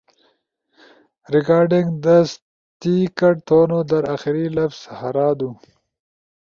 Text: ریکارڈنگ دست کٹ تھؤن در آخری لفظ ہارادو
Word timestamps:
ریکارڈنگ 1.33 1.87
دست 2.05 2.39
کٹ 3.17 3.35
تھؤن 3.47 3.71
در 3.89 4.03
آخری 4.15 4.45
لفظ 4.57 4.79
ہارادو 4.99 5.49